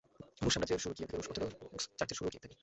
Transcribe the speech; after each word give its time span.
রুশ 0.43 0.51
সাম্রাজ্যের 0.55 0.83
শুরু 0.85 0.93
কিয়েভ 0.97 1.07
থেকে, 1.09 1.17
রুশ 1.19 1.27
অর্থোডক্স 1.31 1.83
চার্চের 1.97 2.17
শুরুও 2.17 2.31
কিয়েভ 2.31 2.43
থেকে। 2.45 2.55